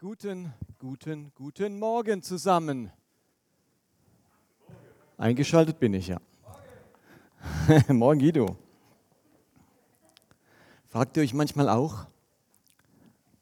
[0.00, 2.90] Guten, guten, guten Morgen zusammen.
[5.16, 6.20] Eingeschaltet bin ich ja.
[7.88, 8.56] Morgen, Guido.
[10.88, 12.06] Fragt ihr euch manchmal auch,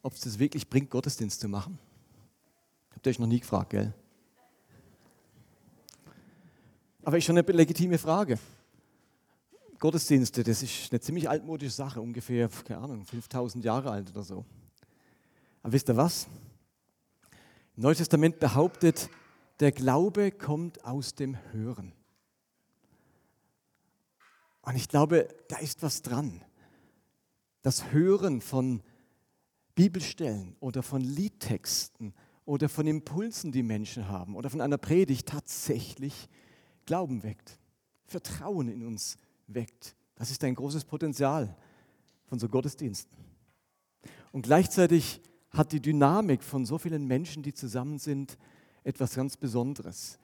[0.03, 1.79] ob es das wirklich bringt, Gottesdienst zu machen?
[2.91, 3.95] Habt ihr euch noch nie gefragt, gell?
[7.03, 8.39] Aber ist schon eine legitime Frage.
[9.79, 14.45] Gottesdienste, das ist eine ziemlich altmodische Sache, ungefähr, keine Ahnung, 5000 Jahre alt oder so.
[15.63, 16.27] Aber wisst ihr was?
[17.77, 19.09] Im Neuen Testament behauptet,
[19.61, 21.93] der Glaube kommt aus dem Hören.
[24.63, 26.43] Und ich glaube, da ist was dran.
[27.63, 28.83] Das Hören von
[29.75, 36.29] Bibelstellen oder von Liedtexten oder von Impulsen, die Menschen haben oder von einer Predigt tatsächlich
[36.85, 37.61] Glauben weckt,
[38.07, 39.17] Vertrauen in uns
[39.47, 39.95] weckt.
[40.17, 41.57] Das ist ein großes Potenzial
[42.27, 43.17] von so Gottesdiensten.
[44.33, 45.21] Und gleichzeitig
[45.53, 48.39] hat die Dynamik von so vielen Menschen, die zusammen sind,
[48.85, 50.19] etwas ganz Besonderes.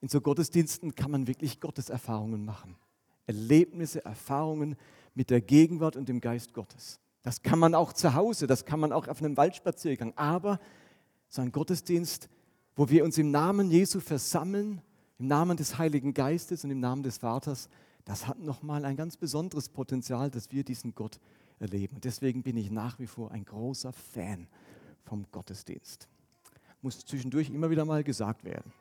[0.00, 2.76] In so Gottesdiensten kann man wirklich Gotteserfahrungen machen.
[3.26, 4.76] Erlebnisse, Erfahrungen
[5.14, 7.00] mit der Gegenwart und dem Geist Gottes.
[7.22, 10.14] Das kann man auch zu Hause, das kann man auch auf einem Waldspaziergang.
[10.16, 10.58] Aber
[11.28, 12.28] so ein Gottesdienst,
[12.74, 14.80] wo wir uns im Namen Jesu versammeln,
[15.18, 17.68] im Namen des Heiligen Geistes und im Namen des Vaters,
[18.04, 21.20] das hat nochmal ein ganz besonderes Potenzial, dass wir diesen Gott
[21.60, 21.96] erleben.
[21.96, 24.46] Und deswegen bin ich nach wie vor ein großer Fan
[25.04, 26.08] vom Gottesdienst.
[26.82, 28.72] Muss zwischendurch immer wieder mal gesagt werden.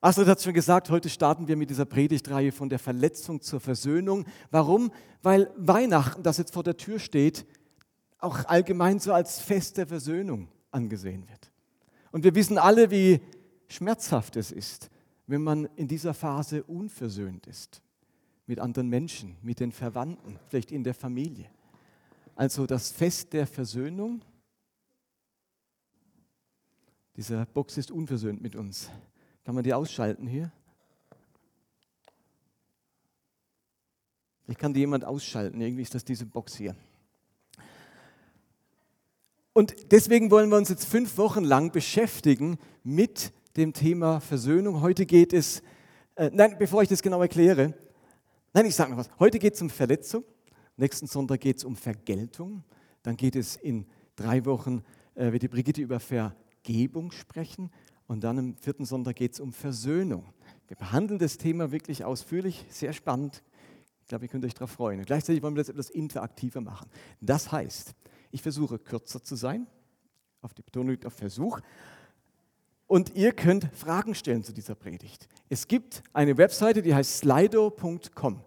[0.00, 3.60] Astrid hat es schon gesagt, heute starten wir mit dieser Predigtreihe von der Verletzung zur
[3.60, 4.24] Versöhnung.
[4.50, 4.90] Warum?
[5.22, 7.46] Weil Weihnachten, das jetzt vor der Tür steht,
[8.18, 11.52] auch allgemein so als Fest der Versöhnung angesehen wird.
[12.10, 13.20] Und wir wissen alle, wie
[13.68, 14.90] schmerzhaft es ist,
[15.28, 17.80] wenn man in dieser Phase unversöhnt ist
[18.46, 21.48] mit anderen Menschen, mit den Verwandten, vielleicht in der Familie.
[22.34, 24.22] Also das Fest der Versöhnung.
[27.16, 28.90] Dieser Box ist unversöhnt mit uns.
[29.44, 30.50] Kann man die ausschalten hier?
[34.48, 35.60] Ich kann die jemand ausschalten.
[35.60, 36.74] Irgendwie ist das diese Box hier.
[39.52, 44.80] Und deswegen wollen wir uns jetzt fünf Wochen lang beschäftigen mit dem Thema Versöhnung.
[44.80, 45.62] Heute geht es,
[46.16, 47.74] äh, nein, bevor ich das genau erkläre,
[48.52, 49.10] nein, ich sage noch was.
[49.18, 50.24] Heute geht es um Verletzung,
[50.76, 52.64] nächsten Sonntag geht es um Vergeltung,
[53.02, 53.86] dann geht es in
[54.16, 54.82] drei Wochen,
[55.14, 57.70] äh, wird die Brigitte über Vergebung sprechen
[58.06, 60.32] und dann am vierten Sonntag geht es um Versöhnung.
[60.68, 63.42] Wir behandeln das Thema wirklich ausführlich, sehr spannend.
[64.02, 65.00] Ich glaube, ihr könnt euch darauf freuen.
[65.00, 66.88] Und gleichzeitig wollen wir das etwas interaktiver machen.
[67.20, 67.94] Das heißt,
[68.30, 69.66] ich versuche kürzer zu sein,
[70.40, 71.60] auf die Betonung auf Versuch,
[72.92, 75.26] und ihr könnt Fragen stellen zu dieser Predigt.
[75.52, 78.40] Es gibt eine Webseite, die heißt slido.com.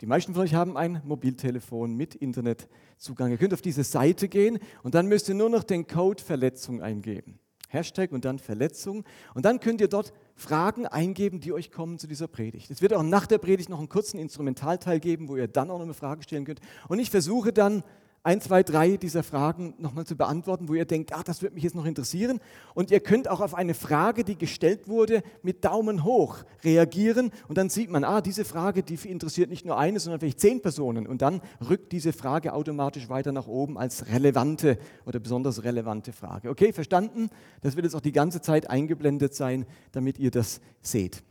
[0.00, 3.30] Die meisten von euch haben ein Mobiltelefon mit Internetzugang.
[3.30, 6.80] Ihr könnt auf diese Seite gehen und dann müsst ihr nur noch den Code Verletzung
[6.80, 7.38] eingeben.
[7.68, 9.04] Hashtag und dann Verletzung.
[9.34, 12.70] Und dann könnt ihr dort Fragen eingeben, die euch kommen zu dieser Predigt.
[12.70, 15.76] Es wird auch nach der Predigt noch einen kurzen Instrumentalteil geben, wo ihr dann auch
[15.76, 16.60] noch eine Frage stellen könnt.
[16.88, 17.84] Und ich versuche dann
[18.22, 21.64] ein, zwei, drei dieser Fragen nochmal zu beantworten, wo ihr denkt, ah, das würde mich
[21.64, 22.40] jetzt noch interessieren.
[22.74, 27.30] Und ihr könnt auch auf eine Frage, die gestellt wurde, mit Daumen hoch reagieren.
[27.46, 30.60] Und dann sieht man, ah, diese Frage, die interessiert nicht nur eine, sondern vielleicht zehn
[30.60, 31.06] Personen.
[31.06, 36.50] Und dann rückt diese Frage automatisch weiter nach oben als relevante oder besonders relevante Frage.
[36.50, 37.30] Okay, verstanden?
[37.62, 41.22] Das wird jetzt auch die ganze Zeit eingeblendet sein, damit ihr das seht.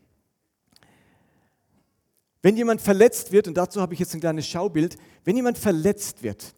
[2.41, 6.23] Wenn jemand verletzt wird, und dazu habe ich jetzt ein kleines Schaubild, wenn jemand verletzt
[6.23, 6.55] wird,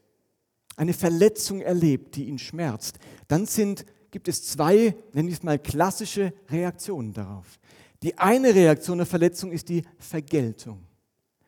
[0.79, 5.59] eine Verletzung erlebt, die ihn schmerzt, dann sind, gibt es zwei, nenne ich es mal,
[5.59, 7.59] klassische Reaktionen darauf.
[8.01, 10.85] Die eine Reaktion der Verletzung ist die Vergeltung.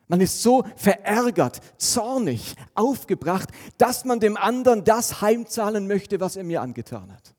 [0.06, 3.48] Man ist so verärgert, zornig, aufgebracht,
[3.78, 7.34] dass man dem anderen das heimzahlen möchte, was er mir angetan hat.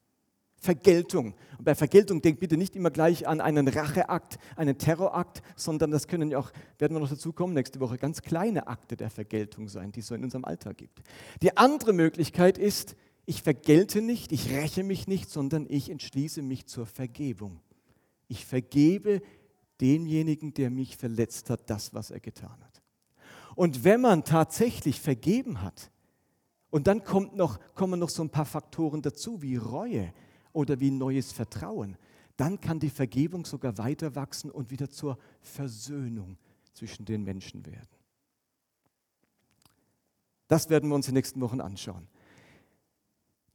[0.58, 1.36] Vergeltung.
[1.64, 6.32] Bei Vergeltung denkt bitte nicht immer gleich an einen Racheakt, einen Terrorakt, sondern das können
[6.32, 9.92] ja auch, werden wir noch dazu kommen nächste Woche, ganz kleine Akte der Vergeltung sein,
[9.92, 11.02] die es so in unserem Alltag gibt.
[11.42, 16.66] Die andere Möglichkeit ist, ich vergelte nicht, ich räche mich nicht, sondern ich entschließe mich
[16.68, 17.62] zur Vergebung.
[18.28, 19.22] Ich vergebe
[19.80, 22.82] demjenigen, der mich verletzt hat, das, was er getan hat.
[23.56, 25.92] Und wenn man tatsächlich vergeben hat,
[26.70, 30.12] und dann kommt noch, kommen noch so ein paar Faktoren dazu, wie Reue,
[30.54, 31.98] oder wie neues Vertrauen,
[32.38, 36.38] dann kann die Vergebung sogar weiter wachsen und wieder zur Versöhnung
[36.74, 37.88] zwischen den Menschen werden.
[40.48, 42.08] Das werden wir uns in den nächsten Wochen anschauen.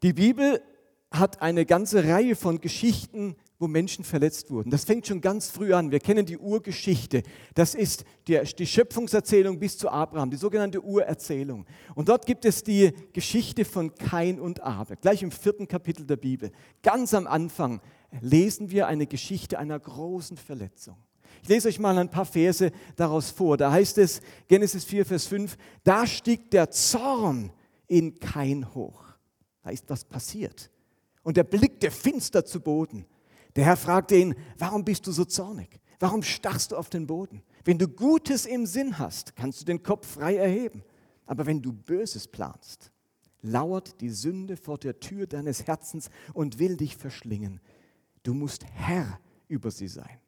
[0.03, 0.63] Die Bibel
[1.11, 4.71] hat eine ganze Reihe von Geschichten, wo Menschen verletzt wurden.
[4.71, 5.91] Das fängt schon ganz früh an.
[5.91, 7.23] Wir kennen die Urgeschichte.
[7.55, 11.67] Das ist die, Schöpfungserzählung bis zu Abraham, die sogenannte Urerzählung.
[11.95, 16.17] Und dort gibt es die Geschichte von Kain und Abel, gleich im vierten Kapitel der
[16.17, 16.53] Bibel.
[16.83, 17.81] Ganz am Anfang
[18.21, 20.97] lesen wir eine Geschichte einer großen Verletzung.
[21.43, 23.57] Ich lese euch mal ein paar Verse daraus vor.
[23.57, 27.53] Da heißt es, Genesis 4, Vers 5, da stieg der Zorn
[27.87, 29.03] in Kain hoch.
[29.63, 30.71] Da ist was passiert.
[31.23, 33.07] Und er blickte finster zu Boden.
[33.57, 35.81] Der Herr fragte ihn, warum bist du so zornig?
[36.01, 37.43] Warum stachst du auf den Boden?
[37.65, 40.83] Wenn du Gutes im Sinn hast, kannst du den Kopf frei erheben.
[41.27, 42.91] Aber wenn du Böses planst,
[43.43, 47.61] lauert die Sünde vor der Tür deines Herzens und will dich verschlingen.
[48.23, 50.19] Du musst Herr über sie sein.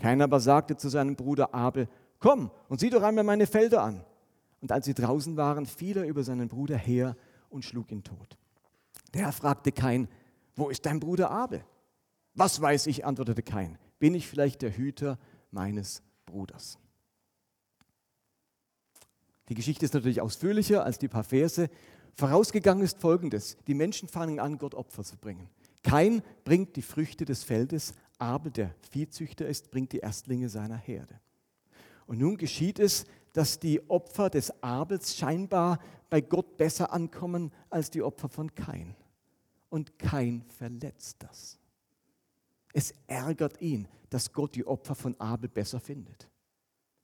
[0.00, 1.88] Keiner aber sagte zu seinem Bruder Abel,
[2.18, 4.04] komm und sieh doch einmal meine Felder an.
[4.60, 7.16] Und als sie draußen waren, fiel er über seinen Bruder her
[7.50, 8.38] und schlug ihn tot.
[9.14, 10.08] Der Herr fragte Kain,
[10.56, 11.64] wo ist dein Bruder Abel?
[12.34, 13.78] Was weiß ich, antwortete Kain.
[14.00, 15.18] Bin ich vielleicht der Hüter
[15.50, 16.78] meines Bruders?
[19.48, 21.68] Die Geschichte ist natürlich ausführlicher als die paar Verse.
[22.16, 23.56] Vorausgegangen ist Folgendes.
[23.66, 25.48] Die Menschen fangen an, Gott Opfer zu bringen.
[25.82, 31.20] Kain bringt die Früchte des Feldes, Abel, der Viehzüchter ist, bringt die Erstlinge seiner Herde.
[32.06, 35.78] Und nun geschieht es, dass die Opfer des Abels scheinbar
[36.10, 38.96] bei Gott besser ankommen als die Opfer von Kain.
[39.74, 41.58] Und Kain verletzt das.
[42.72, 46.30] Es ärgert ihn, dass Gott die Opfer von Abel besser findet.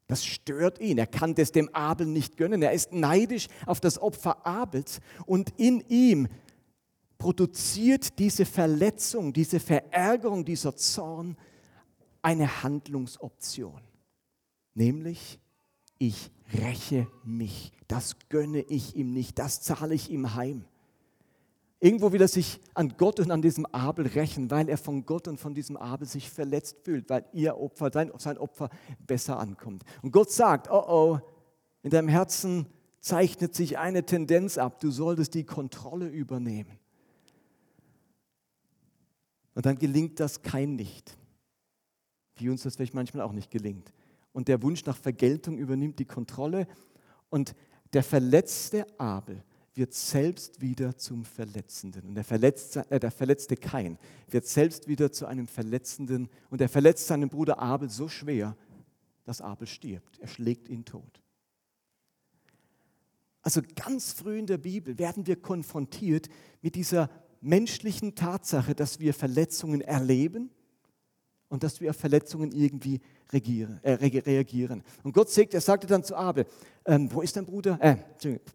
[0.07, 0.97] Das stört ihn.
[0.97, 2.63] Er kann das dem Abel nicht gönnen.
[2.63, 6.29] Er ist neidisch auf das Opfer Abels und in ihm
[7.19, 11.37] produziert diese Verletzung, diese Verärgerung, dieser Zorn
[12.23, 13.81] eine Handlungsoption.
[14.75, 15.41] Nämlich,
[15.99, 17.73] ich räche mich.
[17.89, 19.41] Das gönne ich ihm nicht.
[19.41, 20.67] Das zahle ich ihm heim.
[21.83, 25.27] Irgendwo will er sich an Gott und an diesem Abel rächen, weil er von Gott
[25.27, 28.69] und von diesem Abel sich verletzt fühlt, weil ihr Opfer, sein Opfer
[29.07, 29.85] besser ankommt.
[30.03, 31.19] Und Gott sagt, oh oh,
[31.83, 32.67] in deinem Herzen
[33.01, 36.79] zeichnet sich eine Tendenz ab, du solltest die Kontrolle übernehmen.
[39.55, 41.17] Und dann gelingt das kein nicht,
[42.37, 43.91] wie uns das vielleicht manchmal auch nicht gelingt.
[44.33, 46.67] Und der Wunsch nach Vergeltung übernimmt die Kontrolle
[47.31, 47.55] und
[47.95, 49.43] der verletzte Abel
[49.81, 52.05] wird selbst wieder zum Verletzenden.
[52.05, 53.99] Und der verletzte, äh, der verletzte Kain
[54.29, 56.29] wird selbst wieder zu einem Verletzenden.
[56.51, 58.59] Und er verletzt seinen Bruder Abel so schwer,
[59.25, 60.19] dass Abel stirbt.
[60.19, 61.23] Er schlägt ihn tot.
[63.41, 66.29] Also ganz früh in der Bibel werden wir konfrontiert
[66.61, 67.09] mit dieser
[67.41, 70.51] menschlichen Tatsache, dass wir Verletzungen erleben
[71.51, 73.01] und dass wir auf Verletzungen irgendwie
[73.33, 74.83] äh, reagieren.
[75.03, 76.47] Und Gott sagt, er sagte dann zu Abel,
[76.87, 77.77] ähm, wo ist dein Bruder?
[77.81, 77.97] Äh,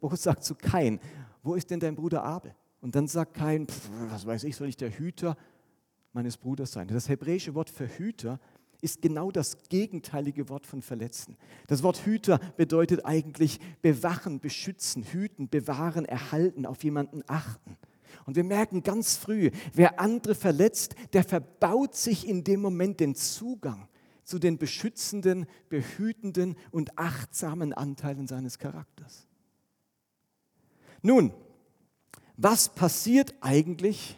[0.01, 1.00] Gott sagt zu Kain,
[1.44, 2.56] wo ist denn dein Bruder Abel?
[2.81, 3.68] Und dann sagt Kain,
[4.09, 5.38] was weiß ich, soll ich der Hüter
[6.13, 6.88] meines Bruders sein?
[6.88, 8.39] Das hebräische Wort für Hüter
[8.81, 11.38] ist genau das gegenteilige Wort von verletzen.
[11.68, 17.77] Das Wort Hüter bedeutet eigentlich bewachen, beschützen, hüten, bewahren, erhalten, auf jemanden achten.
[18.25, 23.15] Und wir merken ganz früh, wer andere verletzt, der verbaut sich in dem Moment den
[23.15, 23.88] Zugang
[24.23, 29.27] zu den beschützenden, behütenden und achtsamen Anteilen seines Charakters.
[31.01, 31.31] Nun,
[32.35, 34.17] was passiert eigentlich,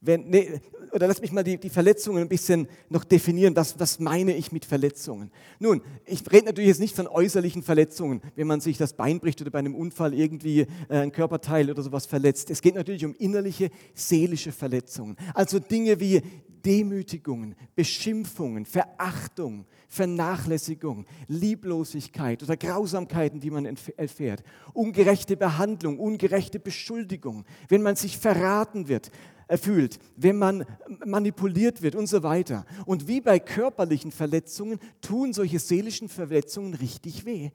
[0.00, 0.60] wenn, nee,
[0.92, 3.54] oder lass mich mal die, die Verletzungen ein bisschen noch definieren.
[3.56, 5.30] Was, was meine ich mit Verletzungen?
[5.58, 9.40] Nun, ich rede natürlich jetzt nicht von äußerlichen Verletzungen, wenn man sich das Bein bricht
[9.40, 10.66] oder bei einem Unfall irgendwie äh,
[10.98, 12.50] ein Körperteil oder sowas verletzt.
[12.50, 15.16] Es geht natürlich um innerliche, seelische Verletzungen.
[15.34, 16.22] Also Dinge wie
[16.64, 27.82] Demütigungen, Beschimpfungen, Verachtung, Vernachlässigung, Lieblosigkeit oder Grausamkeiten, die man erfährt, ungerechte Behandlung, ungerechte Beschuldigung, wenn
[27.82, 29.10] man sich verraten wird,
[29.58, 30.64] fühlt, wenn man
[31.04, 32.64] manipuliert wird und so weiter.
[32.86, 37.50] Und wie bei körperlichen Verletzungen tun solche seelischen Verletzungen richtig weh.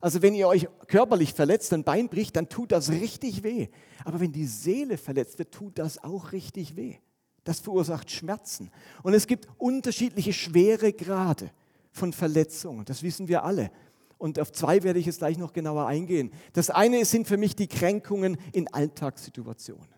[0.00, 3.68] Also wenn ihr euch körperlich verletzt, ein Bein bricht, dann tut das richtig weh.
[4.04, 6.96] Aber wenn die Seele verletzt wird, tut das auch richtig weh.
[7.44, 8.70] Das verursacht Schmerzen.
[9.02, 11.50] Und es gibt unterschiedliche schwere Grade
[11.92, 12.84] von Verletzungen.
[12.84, 13.70] Das wissen wir alle.
[14.18, 16.30] Und auf zwei werde ich jetzt gleich noch genauer eingehen.
[16.52, 19.95] Das eine sind für mich die Kränkungen in Alltagssituationen.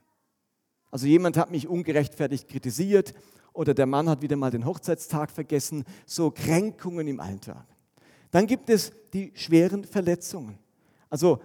[0.91, 3.15] Also jemand hat mich ungerechtfertigt kritisiert
[3.53, 5.85] oder der Mann hat wieder mal den Hochzeitstag vergessen.
[6.07, 7.67] So Kränkungen im Alltag.
[8.31, 10.59] Dann gibt es die schweren Verletzungen.
[11.11, 11.41] Also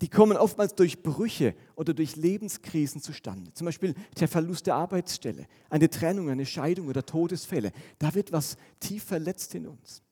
[0.00, 3.52] die kommen oftmals durch Brüche oder durch Lebenskrisen zustande.
[3.52, 7.72] Zum Beispiel der Verlust der Arbeitsstelle, eine Trennung, eine Scheidung oder Todesfälle.
[7.98, 10.02] Da wird was tief verletzt in uns.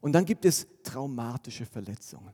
[0.00, 2.32] Und dann gibt es traumatische Verletzungen.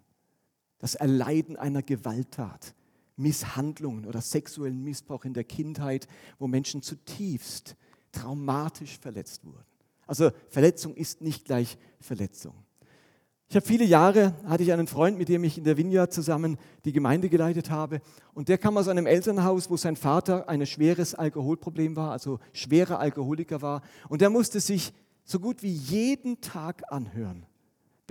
[0.79, 2.75] Das Erleiden einer Gewalttat
[3.17, 7.77] Misshandlungen oder sexuellen Missbrauch in der Kindheit, wo Menschen zutiefst
[8.13, 9.65] traumatisch verletzt wurden.
[10.07, 12.55] Also Verletzung ist nicht gleich Verletzung.
[13.49, 16.57] Ich habe viele Jahre, hatte ich einen Freund, mit dem ich in der Vineyard zusammen
[16.87, 18.01] die Gemeinde geleitet habe.
[18.33, 22.99] Und der kam aus einem Elternhaus, wo sein Vater ein schweres Alkoholproblem war, also schwerer
[22.99, 23.83] Alkoholiker war.
[24.09, 27.45] Und der musste sich so gut wie jeden Tag anhören.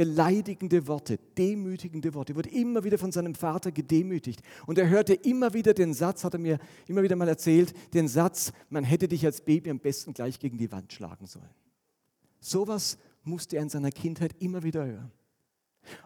[0.02, 2.34] Beleidigende Worte, demütigende Worte.
[2.34, 4.42] Er wurde immer wieder von seinem Vater gedemütigt.
[4.66, 8.08] Und er hörte immer wieder den Satz, hat er mir immer wieder mal erzählt, den
[8.08, 11.54] Satz, man hätte dich als Baby am besten gleich gegen die Wand schlagen sollen.
[12.40, 15.12] Sowas musste er in seiner Kindheit immer wieder hören.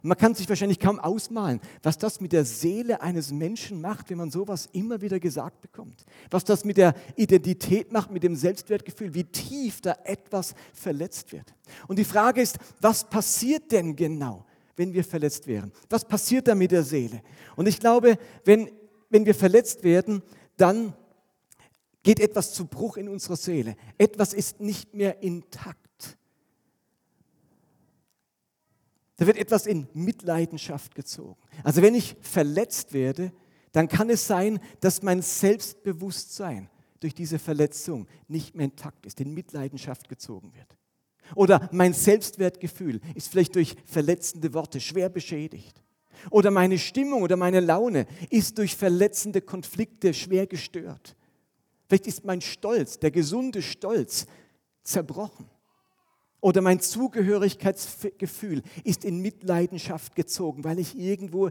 [0.01, 4.10] Und man kann sich wahrscheinlich kaum ausmalen, was das mit der Seele eines Menschen macht,
[4.10, 6.05] wenn man sowas immer wieder gesagt bekommt.
[6.32, 11.53] Was das mit der Identität macht, mit dem Selbstwertgefühl, wie tief da etwas verletzt wird.
[11.88, 15.72] Und die Frage ist, was passiert denn genau, wenn wir verletzt wären?
[15.89, 17.22] Was passiert da mit der Seele?
[17.55, 18.70] Und ich glaube, wenn,
[19.10, 20.22] wenn wir verletzt werden,
[20.58, 20.94] dann
[22.03, 23.75] geht etwas zu Bruch in unserer Seele.
[23.98, 25.85] Etwas ist nicht mehr intakt.
[29.17, 31.39] Da wird etwas in Mitleidenschaft gezogen.
[31.63, 33.31] Also wenn ich verletzt werde,
[33.72, 36.69] dann kann es sein, dass mein Selbstbewusstsein
[37.00, 40.77] durch diese Verletzung nicht mehr intakt ist, in Mitleidenschaft gezogen wird.
[41.36, 45.81] Oder mein Selbstwertgefühl ist vielleicht durch verletzende Worte schwer beschädigt.
[46.29, 51.15] Oder meine Stimmung oder meine Laune ist durch verletzende Konflikte schwer gestört.
[51.88, 54.25] Vielleicht ist mein Stolz, der gesunde Stolz,
[54.84, 55.50] zerbrochen.
[56.45, 61.49] Oder mein Zugehörigkeitsgefühl ist in Mitleidenschaft gezogen, weil ich irgendwo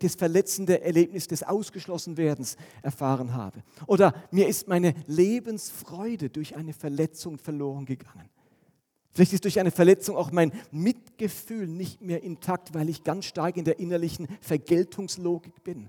[0.00, 3.62] das verletzende Erlebnis des Ausgeschlossenwerdens erfahren habe.
[3.86, 8.28] Oder mir ist meine Lebensfreude durch eine Verletzung verloren gegangen.
[9.12, 13.56] Vielleicht ist durch eine Verletzung auch mein Mitgefühl nicht mehr intakt, weil ich ganz stark
[13.56, 15.88] in der innerlichen Vergeltungslogik bin.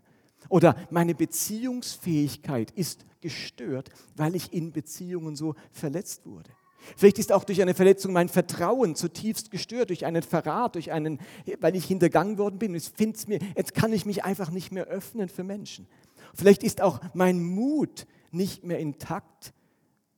[0.50, 6.52] Oder meine Beziehungsfähigkeit ist gestört, weil ich in Beziehungen so verletzt wurde.
[6.96, 11.20] Vielleicht ist auch durch eine Verletzung mein Vertrauen zutiefst gestört, durch einen Verrat, durch einen,
[11.60, 12.74] weil ich hintergangen worden bin.
[12.74, 15.88] Jetzt, mir, jetzt kann ich mich einfach nicht mehr öffnen für Menschen.
[16.34, 19.54] Vielleicht ist auch mein Mut nicht mehr intakt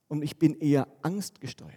[0.08, 1.74] und ich bin eher angstgesteuert.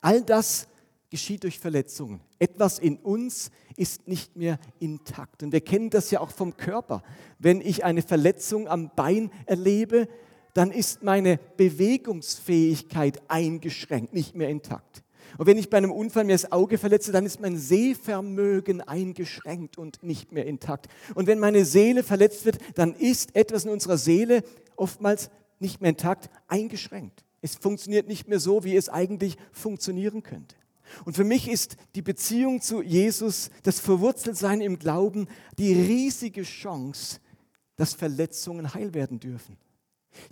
[0.00, 0.68] All das
[1.10, 2.20] geschieht durch Verletzungen.
[2.38, 5.42] Etwas in uns ist nicht mehr intakt.
[5.42, 7.02] Und wir kennen das ja auch vom Körper.
[7.38, 10.08] Wenn ich eine Verletzung am Bein erlebe,
[10.56, 15.02] dann ist meine Bewegungsfähigkeit eingeschränkt, nicht mehr intakt.
[15.38, 19.76] Und wenn ich bei einem Unfall mir das Auge verletze, dann ist mein Sehvermögen eingeschränkt
[19.76, 20.86] und nicht mehr intakt.
[21.14, 24.42] Und wenn meine Seele verletzt wird, dann ist etwas in unserer Seele
[24.76, 27.24] oftmals nicht mehr intakt, eingeschränkt.
[27.42, 30.56] Es funktioniert nicht mehr so, wie es eigentlich funktionieren könnte.
[31.04, 37.18] Und für mich ist die Beziehung zu Jesus, das Verwurzeltsein im Glauben, die riesige Chance,
[37.76, 39.58] dass Verletzungen heil werden dürfen.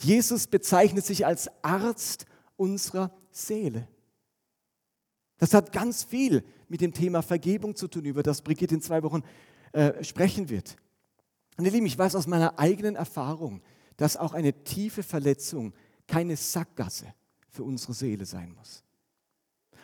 [0.01, 2.27] Jesus bezeichnet sich als Arzt
[2.57, 3.89] unserer Seele.
[5.39, 9.03] Das hat ganz viel mit dem Thema Vergebung zu tun, über das Brigitte in zwei
[9.03, 9.23] Wochen
[9.73, 10.77] äh, sprechen wird.
[11.57, 13.63] Und ihr Lieben, ich weiß aus meiner eigenen Erfahrung,
[13.97, 15.73] dass auch eine tiefe Verletzung
[16.07, 17.07] keine Sackgasse
[17.49, 18.83] für unsere Seele sein muss.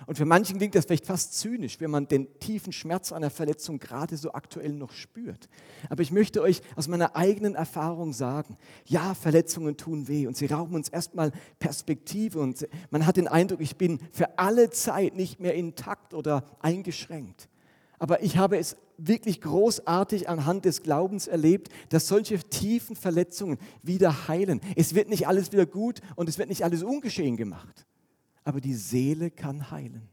[0.07, 3.79] Und für manchen klingt das vielleicht fast zynisch, wenn man den tiefen Schmerz einer Verletzung
[3.79, 5.49] gerade so aktuell noch spürt.
[5.89, 10.47] Aber ich möchte euch aus meiner eigenen Erfahrung sagen, ja, Verletzungen tun weh und sie
[10.47, 15.41] rauben uns erstmal Perspektive und man hat den Eindruck, ich bin für alle Zeit nicht
[15.41, 17.49] mehr intakt oder eingeschränkt.
[17.99, 24.29] Aber ich habe es wirklich großartig anhand des Glaubens erlebt, dass solche tiefen Verletzungen wieder
[24.29, 24.61] heilen.
[24.77, 27.87] Es wird nicht alles wieder gut und es wird nicht alles ungeschehen gemacht
[28.45, 30.09] aber die Seele kann heilen.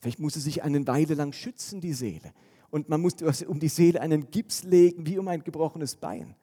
[0.00, 2.32] Vielleicht muss sie sich eine Weile lang schützen, die Seele.
[2.70, 3.14] Und man muss
[3.46, 6.36] um die Seele einen Gips legen, wie um ein gebrochenes Bein.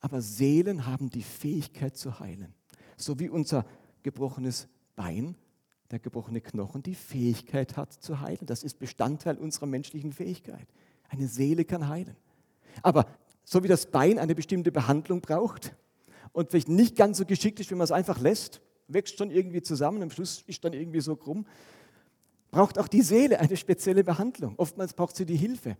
[0.00, 2.52] Aber Seelen haben die Fähigkeit zu heilen.
[2.96, 3.64] So wie unser
[4.02, 5.36] gebrochenes Bein,
[5.90, 8.46] der gebrochene Knochen, die Fähigkeit hat zu heilen.
[8.46, 10.66] Das ist Bestandteil unserer menschlichen Fähigkeit.
[11.08, 12.16] Eine Seele kann heilen.
[12.82, 13.06] Aber
[13.44, 15.76] so wie das Bein eine bestimmte Behandlung braucht
[16.32, 19.62] und vielleicht nicht ganz so geschickt ist, wenn man es einfach lässt, wächst schon irgendwie
[19.62, 21.46] zusammen, am Schluss ist dann irgendwie so krumm.
[22.50, 24.54] Braucht auch die Seele eine spezielle Behandlung.
[24.56, 25.76] Oftmals braucht sie die Hilfe,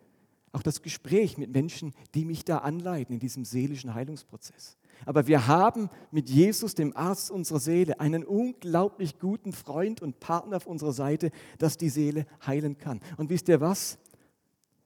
[0.53, 4.77] auch das Gespräch mit Menschen, die mich da anleiten in diesem seelischen Heilungsprozess.
[5.05, 10.57] Aber wir haben mit Jesus, dem Arzt unserer Seele, einen unglaublich guten Freund und Partner
[10.57, 13.01] auf unserer Seite, dass die Seele heilen kann.
[13.17, 13.99] Und wisst ihr was?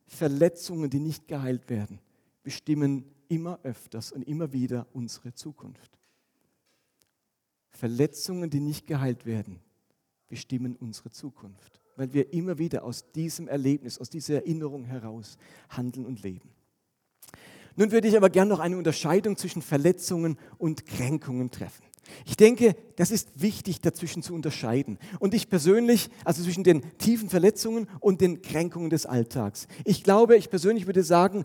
[0.07, 2.01] Verletzungen, die nicht geheilt werden,
[2.43, 6.00] bestimmen immer öfters und immer wieder unsere Zukunft.
[7.81, 9.59] Verletzungen, die nicht geheilt werden,
[10.29, 15.39] bestimmen unsere Zukunft, weil wir immer wieder aus diesem Erlebnis, aus dieser Erinnerung heraus
[15.71, 16.51] handeln und leben.
[17.77, 21.85] Nun würde ich aber gerne noch eine Unterscheidung zwischen Verletzungen und Kränkungen treffen.
[22.27, 24.99] Ich denke, das ist wichtig dazwischen zu unterscheiden.
[25.19, 29.69] Und ich persönlich, also zwischen den tiefen Verletzungen und den Kränkungen des Alltags.
[29.87, 31.45] Ich glaube, ich persönlich würde sagen,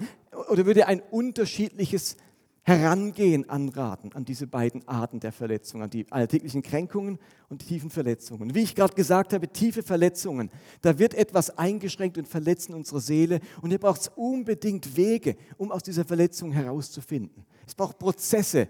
[0.49, 2.17] oder würde ein unterschiedliches
[2.67, 8.55] Herangehen anraten an diese beiden Arten der Verletzungen, an die alltäglichen Kränkungen und tiefen Verletzungen.
[8.55, 10.49] Wie ich gerade gesagt habe, tiefe Verletzungen,
[10.81, 15.35] da wird etwas eingeschränkt und verletzt in unserer Seele und hier braucht es unbedingt Wege,
[15.57, 17.45] um aus dieser Verletzung herauszufinden.
[17.67, 18.67] Es braucht Prozesse,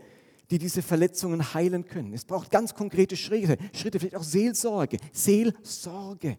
[0.52, 2.14] die diese Verletzungen heilen können.
[2.14, 6.38] Es braucht ganz konkrete Schritte, Schritte, vielleicht auch Seelsorge, Seelsorge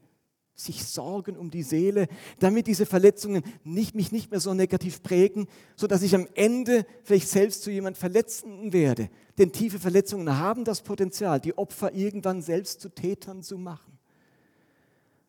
[0.56, 2.08] sich sorgen um die Seele,
[2.38, 5.46] damit diese Verletzungen nicht, mich nicht mehr so negativ prägen,
[5.76, 9.10] sodass ich am Ende vielleicht selbst zu jemand Verletzenden werde.
[9.38, 13.98] Denn tiefe Verletzungen haben das Potenzial, die Opfer irgendwann selbst zu Tätern zu machen.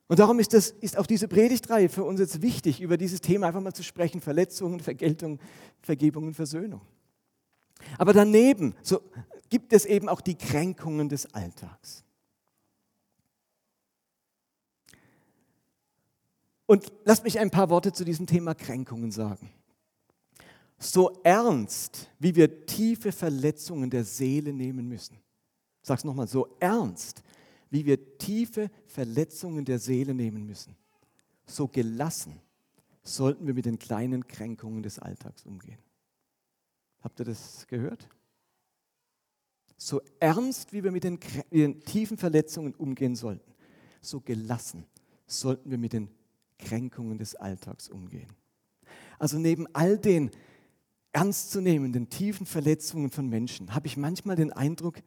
[0.07, 3.48] Und darum ist, das, ist auch diese Predigtreihe für uns jetzt wichtig, über dieses Thema
[3.48, 5.39] einfach mal zu sprechen, Verletzungen, Vergeltung,
[5.81, 6.81] Vergebung und Versöhnung.
[7.98, 9.01] Aber daneben so,
[9.50, 12.05] gibt es eben auch die Kränkungen des Alltags.
[16.68, 19.50] Und lasst mich ein paar Worte zu diesem Thema Kränkungen sagen.
[20.78, 25.16] So ernst, wie wir tiefe Verletzungen der Seele nehmen müssen,
[25.82, 27.24] ich sage es nochmal, so ernst,
[27.70, 30.76] wie wir tiefe Verletzungen der Seele nehmen müssen,
[31.46, 32.40] so gelassen
[33.02, 35.80] sollten wir mit den kleinen Kränkungen des Alltags umgehen.
[37.02, 38.10] Habt ihr das gehört?
[39.78, 43.54] So ernst, wie wir mit den, mit den tiefen Verletzungen umgehen sollten,
[44.02, 44.86] so gelassen
[45.26, 46.10] sollten wir mit den
[46.60, 48.28] Kränkungen des Alltags umgehen.
[49.20, 50.32] Also neben all den
[51.12, 55.00] ernstzunehmenden, tiefen Verletzungen von Menschen habe ich manchmal den Eindruck,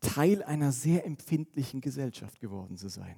[0.00, 3.16] Teil einer sehr empfindlichen Gesellschaft geworden zu sein.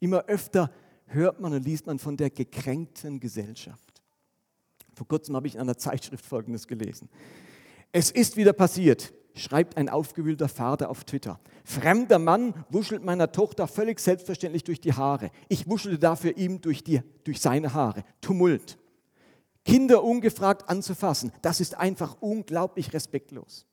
[0.00, 0.72] Immer öfter
[1.06, 4.02] hört man und liest man von der gekränkten Gesellschaft.
[4.94, 7.08] Vor kurzem habe ich in einer Zeitschrift Folgendes gelesen.
[7.92, 11.40] Es ist wieder passiert schreibt ein aufgewühlter Vater auf Twitter.
[11.64, 15.30] Fremder Mann wuschelt meiner Tochter völlig selbstverständlich durch die Haare.
[15.48, 18.04] Ich wuschelte dafür ihm durch, die, durch seine Haare.
[18.20, 18.78] Tumult.
[19.64, 23.66] Kinder ungefragt anzufassen, das ist einfach unglaublich respektlos.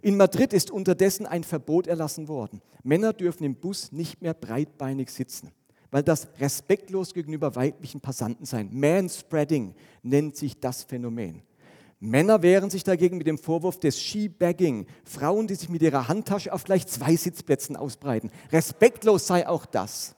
[0.00, 2.62] In Madrid ist unterdessen ein Verbot erlassen worden.
[2.82, 5.52] Männer dürfen im Bus nicht mehr breitbeinig sitzen,
[5.90, 8.70] weil das respektlos gegenüber weiblichen Passanten sein.
[8.72, 11.42] Manspreading nennt sich das Phänomen.
[12.00, 14.86] Männer wehren sich dagegen mit dem Vorwurf des Skibagging.
[15.04, 18.30] Frauen, die sich mit ihrer Handtasche auf gleich zwei Sitzplätzen ausbreiten.
[18.50, 20.16] Respektlos sei auch das.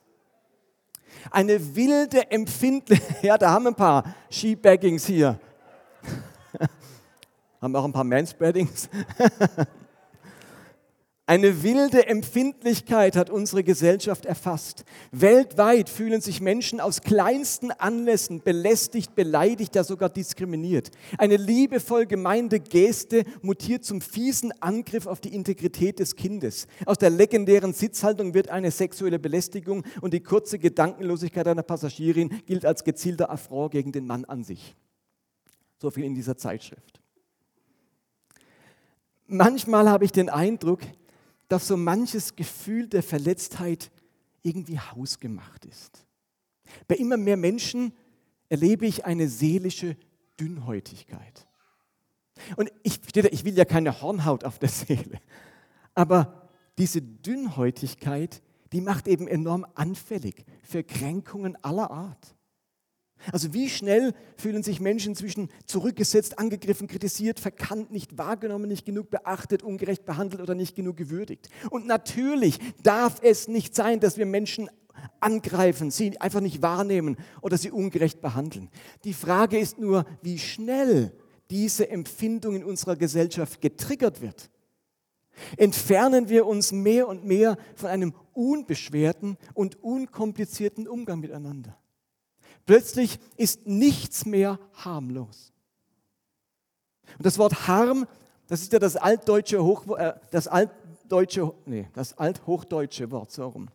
[1.32, 5.40] Eine wilde Empfindlichkeit, ja, da haben wir ein paar Skibaggings hier.
[7.60, 8.88] haben auch ein paar Manspreadings.
[11.24, 14.84] Eine wilde Empfindlichkeit hat unsere Gesellschaft erfasst.
[15.12, 20.90] Weltweit fühlen sich Menschen aus kleinsten Anlässen belästigt, beleidigt, ja sogar diskriminiert.
[21.18, 26.66] Eine liebevoll gemeinte Geste mutiert zum fiesen Angriff auf die Integrität des Kindes.
[26.86, 32.66] Aus der legendären Sitzhaltung wird eine sexuelle Belästigung und die kurze Gedankenlosigkeit einer Passagierin gilt
[32.66, 34.74] als gezielter Affront gegen den Mann an sich.
[35.78, 37.00] So viel in dieser Zeitschrift.
[39.28, 40.80] Manchmal habe ich den Eindruck,
[41.52, 43.90] dass so manches Gefühl der Verletztheit
[44.42, 46.06] irgendwie hausgemacht ist.
[46.88, 47.92] Bei immer mehr Menschen
[48.48, 49.98] erlebe ich eine seelische
[50.40, 51.46] Dünnhäutigkeit.
[52.56, 55.20] Und ich, ich will ja keine Hornhaut auf der Seele,
[55.94, 58.40] aber diese Dünnhäutigkeit,
[58.72, 62.34] die macht eben enorm anfällig für Kränkungen aller Art.
[63.30, 69.10] Also wie schnell fühlen sich Menschen zwischen zurückgesetzt, angegriffen, kritisiert, verkannt, nicht wahrgenommen, nicht genug
[69.10, 71.48] beachtet, ungerecht behandelt oder nicht genug gewürdigt.
[71.70, 74.68] Und natürlich darf es nicht sein, dass wir Menschen
[75.20, 78.70] angreifen, sie einfach nicht wahrnehmen oder sie ungerecht behandeln.
[79.04, 81.12] Die Frage ist nur, wie schnell
[81.50, 84.50] diese Empfindung in unserer Gesellschaft getriggert wird.
[85.56, 91.78] Entfernen wir uns mehr und mehr von einem unbeschwerten und unkomplizierten Umgang miteinander.
[92.66, 95.52] Plötzlich ist nichts mehr harmlos.
[97.18, 98.06] Und das Wort harm,
[98.46, 103.68] das ist ja das altdeutsche, Hoch, äh, das altdeutsche, nee, das althochdeutsche Wort, so rum.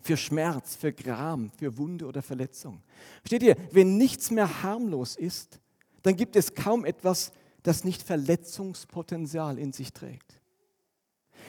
[0.00, 2.82] Für Schmerz, für Gram, für Wunde oder Verletzung.
[3.20, 5.60] Versteht ihr, wenn nichts mehr harmlos ist,
[6.02, 10.40] dann gibt es kaum etwas, das nicht Verletzungspotenzial in sich trägt.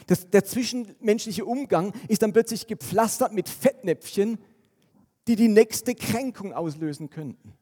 [0.06, 4.38] Das, der zwischenmenschliche Umgang ist dann plötzlich gepflastert mit Fettnäpfchen,
[5.28, 7.52] die die nächste Kränkung auslösen könnten.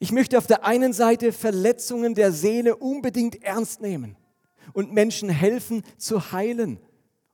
[0.00, 4.16] Ich möchte auf der einen Seite Verletzungen der Seele unbedingt ernst nehmen
[4.72, 6.78] und Menschen helfen zu heilen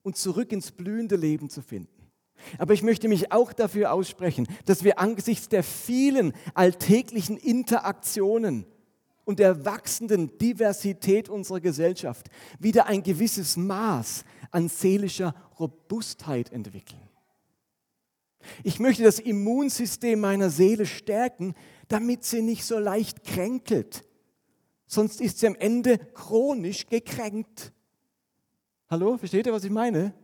[0.02, 2.10] und zurück ins blühende Leben zu finden.
[2.58, 8.66] Aber ich möchte mich auch dafür aussprechen, dass wir angesichts der vielen alltäglichen Interaktionen
[9.24, 12.28] und der wachsenden Diversität unserer Gesellschaft
[12.58, 17.03] wieder ein gewisses Maß an seelischer Robustheit entwickeln.
[18.62, 21.54] Ich möchte das Immunsystem meiner Seele stärken,
[21.88, 24.04] damit sie nicht so leicht kränkelt.
[24.86, 27.72] Sonst ist sie am Ende chronisch gekränkt.
[28.88, 30.14] Hallo, versteht ihr, was ich meine?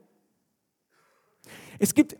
[1.79, 2.17] Es gibt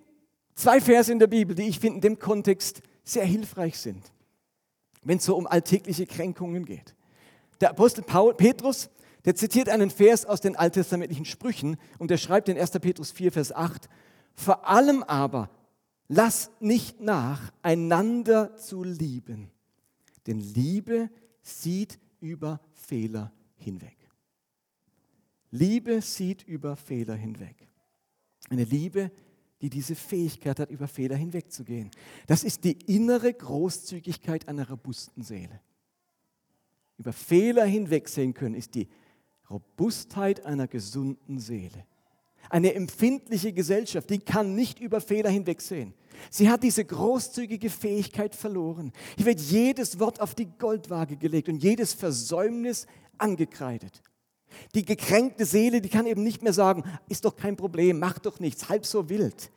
[0.55, 4.11] zwei Verse in der Bibel, die ich finde in dem Kontext sehr hilfreich sind,
[5.03, 6.95] wenn es so um alltägliche Kränkungen geht.
[7.61, 8.89] Der Apostel Paul, Petrus,
[9.25, 12.71] der zitiert einen Vers aus den alttestamentlichen Sprüchen und der schreibt in 1.
[12.73, 13.89] Petrus 4, Vers 8,
[14.35, 15.51] vor allem aber
[16.13, 19.49] Lass nicht nach, einander zu lieben,
[20.27, 21.09] denn Liebe
[21.41, 23.97] sieht über Fehler hinweg.
[25.53, 27.69] Liebe sieht über Fehler hinweg.
[28.49, 29.13] Eine Liebe,
[29.63, 31.93] die diese Fähigkeit hat, über Fehler hinwegzugehen.
[32.27, 35.61] Das ist die innere Großzügigkeit einer robusten Seele.
[36.99, 38.89] Über Fehler hinwegsehen können, ist die
[39.49, 41.87] Robustheit einer gesunden Seele.
[42.49, 45.95] Eine empfindliche Gesellschaft, die kann nicht über Fehler hinwegsehen.
[46.31, 48.93] Sie hat diese großzügige Fähigkeit verloren.
[49.17, 52.87] Hier wird jedes Wort auf die Goldwaage gelegt und jedes Versäumnis
[53.19, 54.03] angekreidet.
[54.75, 58.41] Die gekränkte Seele, die kann eben nicht mehr sagen, ist doch kein Problem, mach doch
[58.41, 59.51] nichts, halb so wild.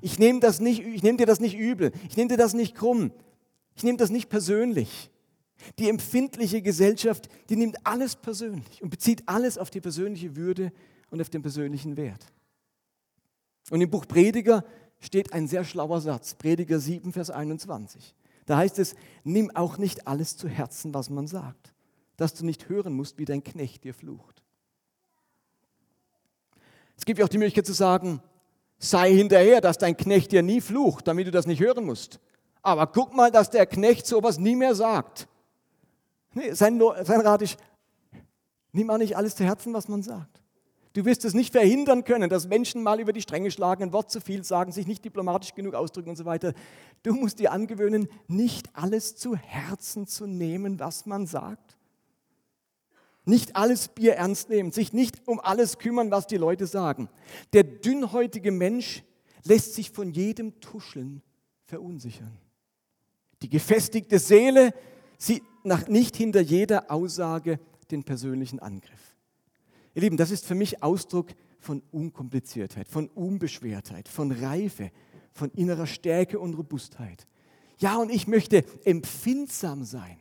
[0.00, 2.74] Ich nehme das nicht, ich nehme dir das nicht übel, ich nehme dir das nicht
[2.74, 3.12] krumm,
[3.74, 5.10] ich nehme das nicht persönlich.
[5.78, 10.70] Die empfindliche Gesellschaft, die nimmt alles persönlich und bezieht alles auf die persönliche Würde
[11.10, 12.24] und auf den persönlichen Wert.
[13.70, 14.64] Und im Buch Prediger
[15.00, 18.14] steht ein sehr schlauer Satz, Prediger 7, Vers 21.
[18.46, 21.74] Da heißt es, nimm auch nicht alles zu Herzen, was man sagt,
[22.16, 24.42] dass du nicht hören musst, wie dein Knecht dir flucht.
[26.96, 28.22] Es gibt ja auch die Möglichkeit zu sagen,
[28.78, 32.20] sei hinterher, dass dein Knecht dir nie flucht, damit du das nicht hören musst.
[32.62, 35.28] Aber guck mal, dass der Knecht sowas nie mehr sagt.
[36.34, 37.58] Nee, sein, sein Rat ist,
[38.72, 40.42] nimm auch nicht alles zu Herzen, was man sagt.
[40.96, 44.10] Du wirst es nicht verhindern können, dass Menschen mal über die Stränge schlagen, ein Wort
[44.10, 46.54] zu viel sagen, sich nicht diplomatisch genug ausdrücken und so weiter.
[47.02, 51.76] Du musst dir angewöhnen, nicht alles zu Herzen zu nehmen, was man sagt.
[53.26, 57.10] Nicht alles Bier ernst nehmen, sich nicht um alles kümmern, was die Leute sagen.
[57.52, 59.02] Der dünnhäutige Mensch
[59.44, 61.20] lässt sich von jedem Tuscheln
[61.66, 62.38] verunsichern.
[63.42, 64.72] Die gefestigte Seele
[65.18, 69.15] sieht nach nicht hinter jeder Aussage den persönlichen Angriff.
[69.96, 71.28] Ihr Lieben, das ist für mich Ausdruck
[71.58, 74.90] von Unkompliziertheit, von Unbeschwertheit, von Reife,
[75.32, 77.26] von innerer Stärke und Robustheit.
[77.78, 80.18] Ja, und ich möchte empfindsam sein,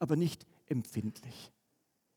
[0.00, 1.52] aber nicht empfindlich.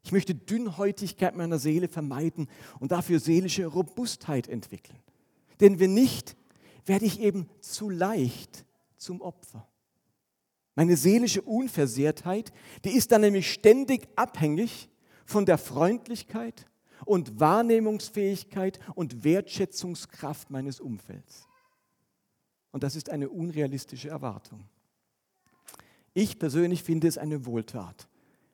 [0.01, 2.49] Ich möchte Dünnhäutigkeit meiner Seele vermeiden
[2.79, 4.97] und dafür seelische Robustheit entwickeln.
[5.59, 6.35] Denn wenn nicht,
[6.87, 8.65] werde ich eben zu leicht
[8.97, 9.67] zum Opfer.
[10.73, 12.51] Meine seelische Unversehrtheit,
[12.83, 14.89] die ist dann nämlich ständig abhängig
[15.23, 16.65] von der Freundlichkeit
[17.05, 21.47] und Wahrnehmungsfähigkeit und Wertschätzungskraft meines Umfelds.
[22.71, 24.65] Und das ist eine unrealistische Erwartung.
[26.13, 28.07] Ich persönlich finde es eine Wohltat,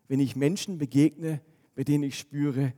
[0.08, 1.42] wenn ich Menschen begegne,
[1.76, 2.74] bei denen ich spüre,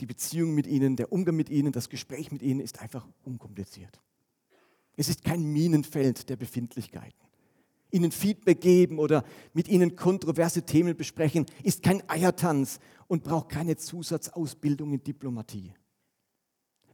[0.00, 4.00] die Beziehung mit ihnen, der Umgang mit ihnen, das Gespräch mit ihnen ist einfach unkompliziert.
[4.96, 7.28] Es ist kein Minenfeld der Befindlichkeiten
[7.90, 13.76] ihnen Feedback geben oder mit ihnen kontroverse Themen besprechen, ist kein Eiertanz und braucht keine
[13.76, 15.74] Zusatzausbildung in Diplomatie.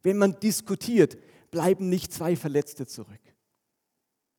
[0.02, 1.18] Wenn man diskutiert,
[1.50, 3.20] bleiben nicht zwei Verletzte zurück.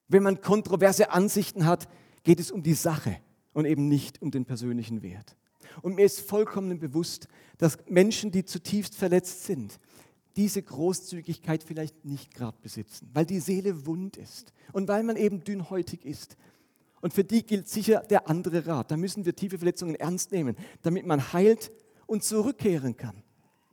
[0.07, 1.87] Wenn man kontroverse Ansichten hat,
[2.23, 3.17] geht es um die Sache
[3.53, 5.35] und eben nicht um den persönlichen Wert.
[5.81, 9.79] Und mir ist vollkommen bewusst, dass Menschen, die zutiefst verletzt sind,
[10.35, 15.43] diese Großzügigkeit vielleicht nicht gerade besitzen, weil die Seele wund ist und weil man eben
[15.43, 16.35] dünnhäutig ist.
[17.01, 18.91] Und für die gilt sicher der andere Rat.
[18.91, 21.71] Da müssen wir tiefe Verletzungen ernst nehmen, damit man heilt
[22.07, 23.23] und zurückkehren kann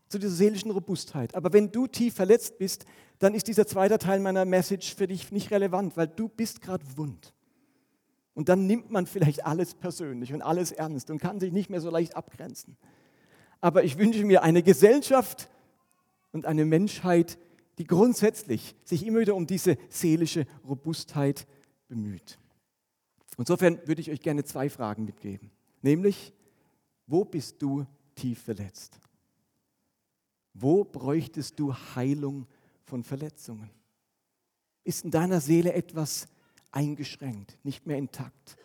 [0.08, 1.34] zu dieser seelischen Robustheit.
[1.34, 2.84] Aber wenn du tief verletzt bist,
[3.18, 6.84] dann ist dieser zweite Teil meiner Message für dich nicht relevant, weil du bist gerade
[6.96, 7.32] wund.
[8.34, 11.80] Und dann nimmt man vielleicht alles persönlich und alles ernst und kann sich nicht mehr
[11.80, 12.76] so leicht abgrenzen.
[13.60, 15.48] Aber ich wünsche mir eine Gesellschaft,
[16.32, 17.38] und eine Menschheit,
[17.78, 21.46] die grundsätzlich sich immer wieder um diese seelische Robustheit
[21.88, 22.38] bemüht.
[23.38, 25.50] Insofern würde ich euch gerne zwei Fragen mitgeben.
[25.80, 26.32] Nämlich,
[27.06, 28.98] wo bist du tief verletzt?
[30.54, 32.46] Wo bräuchtest du Heilung
[32.84, 33.70] von Verletzungen?
[34.84, 36.28] Ist in deiner Seele etwas
[36.70, 38.56] eingeschränkt, nicht mehr intakt?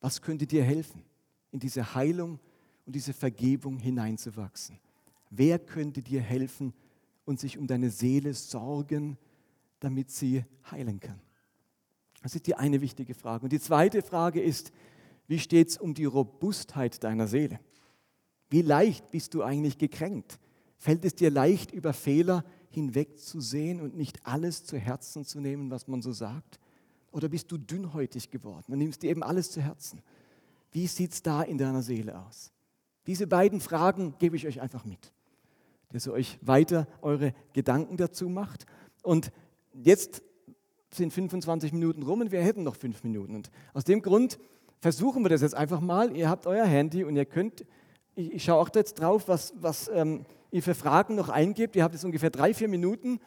[0.00, 1.02] Was könnte dir helfen,
[1.50, 2.38] in diese Heilung
[2.86, 4.78] und diese Vergebung hineinzuwachsen?
[5.30, 6.72] Wer könnte dir helfen
[7.24, 9.18] und sich um deine Seele sorgen,
[9.80, 11.20] damit sie heilen kann?
[12.24, 13.44] Das ist die eine wichtige Frage.
[13.44, 14.72] Und die zweite Frage ist,
[15.26, 17.60] Wie steht es um die Robustheit deiner Seele?
[18.48, 20.38] Wie leicht bist du eigentlich gekränkt?
[20.78, 25.86] Fällt es dir leicht, über Fehler hinwegzusehen und nicht alles zu Herzen zu nehmen, was
[25.86, 26.58] man so sagt?
[27.12, 30.00] Oder bist du dünnhäutig geworden und nimmst dir eben alles zu Herzen?
[30.72, 32.52] Wie sieht es da in deiner Seele aus?
[33.06, 35.12] Diese beiden Fragen gebe ich euch einfach mit,
[35.90, 38.64] dass ihr euch weiter eure Gedanken dazu macht.
[39.02, 39.30] Und
[39.74, 40.22] jetzt
[40.96, 43.34] sind 25 Minuten rum und wir hätten noch fünf Minuten.
[43.34, 44.38] Und aus dem Grund
[44.80, 46.14] versuchen wir das jetzt einfach mal.
[46.16, 47.64] Ihr habt euer Handy und ihr könnt,
[48.14, 51.76] ich, ich schaue auch jetzt drauf, was, was ähm, ihr für Fragen noch eingebt.
[51.76, 53.20] Ihr habt jetzt ungefähr drei, vier Minuten,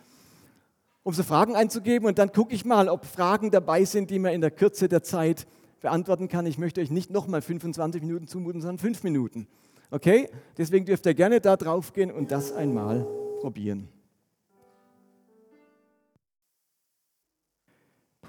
[1.03, 2.07] um so Fragen einzugeben.
[2.07, 5.03] Und dann gucke ich mal, ob Fragen dabei sind, die man in der Kürze der
[5.03, 5.47] Zeit
[5.81, 6.45] beantworten kann.
[6.45, 9.47] Ich möchte euch nicht nochmal 25 Minuten zumuten, sondern fünf Minuten.
[9.91, 10.29] Okay?
[10.57, 13.07] Deswegen dürft ihr gerne da drauf gehen und das einmal
[13.41, 13.89] probieren.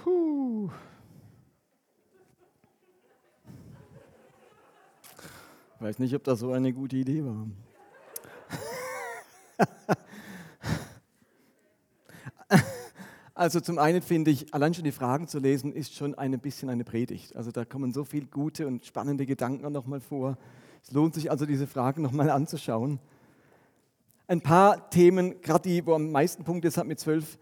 [0.09, 0.71] Puh.
[5.81, 7.47] Weiß nicht, ob das so eine gute Idee war.
[13.35, 16.71] Also zum einen finde ich, allein schon die Fragen zu lesen, ist schon ein bisschen
[16.71, 17.37] eine Predigt.
[17.37, 20.37] Also da kommen so viele gute und spannende Gedanken nochmal vor.
[20.83, 22.99] Es lohnt sich also, diese Fragen nochmal anzuschauen.
[24.27, 27.39] Ein paar Themen, gerade die, wo am meisten Punkte hat mit zwölf,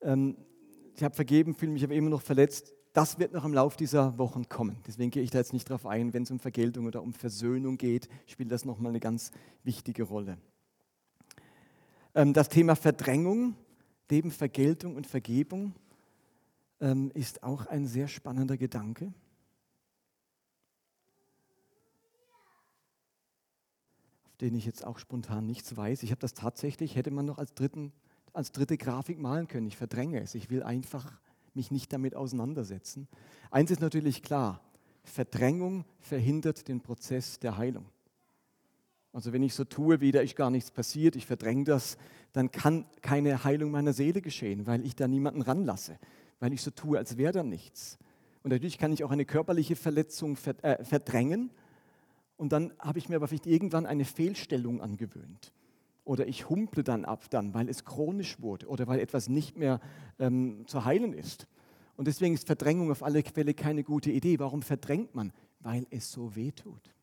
[0.00, 0.36] ähm,
[0.96, 2.72] ich habe vergeben, fühle mich aber immer noch verletzt.
[2.94, 4.78] Das wird noch im Laufe dieser Wochen kommen.
[4.86, 6.14] Deswegen gehe ich da jetzt nicht drauf ein.
[6.14, 9.30] Wenn es um Vergeltung oder um Versöhnung geht, spielt das nochmal eine ganz
[9.62, 10.38] wichtige Rolle.
[12.14, 13.54] Ähm, das Thema Verdrängung,
[14.10, 15.74] neben Vergeltung und Vergebung,
[16.80, 19.12] ähm, ist auch ein sehr spannender Gedanke.
[24.24, 26.02] Auf den ich jetzt auch spontan nichts weiß.
[26.02, 27.92] Ich habe das tatsächlich, hätte man noch als, dritten,
[28.36, 29.66] als dritte Grafik malen können.
[29.66, 30.34] Ich verdränge es.
[30.34, 31.12] Ich will einfach
[31.54, 33.08] mich nicht damit auseinandersetzen.
[33.50, 34.60] Eins ist natürlich klar,
[35.04, 37.86] Verdrängung verhindert den Prozess der Heilung.
[39.12, 41.96] Also wenn ich so tue, wie da ist gar nichts passiert, ich verdränge das,
[42.34, 45.98] dann kann keine Heilung meiner Seele geschehen, weil ich da niemanden ranlasse,
[46.38, 47.96] weil ich so tue, als wäre da nichts.
[48.42, 51.50] Und natürlich kann ich auch eine körperliche Verletzung äh, verdrängen
[52.36, 55.52] und dann habe ich mir aber vielleicht irgendwann eine Fehlstellung angewöhnt.
[56.06, 59.80] Oder ich humple dann ab, dann, weil es chronisch wurde oder weil etwas nicht mehr
[60.20, 61.48] ähm, zu heilen ist.
[61.96, 64.38] Und deswegen ist Verdrängung auf alle Fälle keine gute Idee.
[64.38, 65.32] Warum verdrängt man?
[65.58, 66.94] Weil es so weh tut.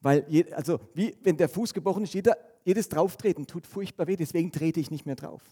[0.00, 4.16] Weil, je, also wie wenn der Fuß gebrochen ist, jeder, jedes Drauftreten tut furchtbar weh,
[4.16, 5.42] deswegen trete ich nicht mehr drauf.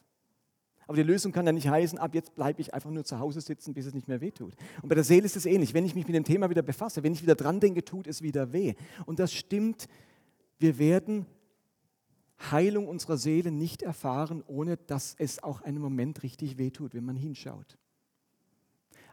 [0.87, 3.41] Aber die Lösung kann ja nicht heißen, ab jetzt bleibe ich einfach nur zu Hause
[3.41, 4.55] sitzen, bis es nicht mehr weh tut.
[4.81, 5.75] Und bei der Seele ist es ähnlich.
[5.75, 8.23] Wenn ich mich mit dem Thema wieder befasse, wenn ich wieder dran denke, tut es
[8.23, 8.75] wieder weh.
[9.07, 9.89] Und das stimmt,
[10.61, 11.27] wir werden
[12.51, 17.05] Heilung unserer Seele nicht erfahren, ohne dass es auch einen Moment richtig weh tut, wenn
[17.05, 17.79] man hinschaut.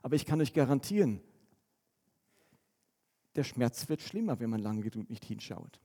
[0.02, 1.22] Aber ich kann euch garantieren,
[3.36, 5.80] der Schmerz wird schlimmer, wenn man lange genug nicht hinschaut.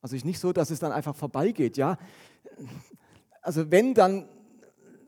[0.00, 1.98] Also es ist nicht so, dass es dann einfach vorbeigeht, ja.
[3.40, 4.28] Also wenn, dann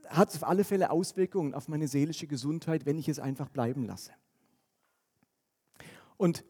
[0.09, 3.85] hat es auf alle Fälle Auswirkungen auf meine seelische Gesundheit, wenn ich es einfach bleiben
[3.85, 4.13] lasse.
[6.17, 6.45] Und